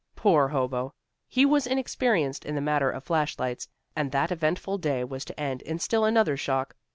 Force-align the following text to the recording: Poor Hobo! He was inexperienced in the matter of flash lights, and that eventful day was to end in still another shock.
Poor 0.15 0.47
Hobo! 0.47 0.95
He 1.27 1.45
was 1.45 1.67
inexperienced 1.67 2.43
in 2.43 2.55
the 2.55 2.59
matter 2.59 2.89
of 2.89 3.03
flash 3.03 3.37
lights, 3.37 3.69
and 3.95 4.11
that 4.11 4.31
eventful 4.31 4.79
day 4.79 5.03
was 5.03 5.23
to 5.25 5.39
end 5.39 5.61
in 5.61 5.77
still 5.77 6.05
another 6.05 6.35
shock. 6.35 6.75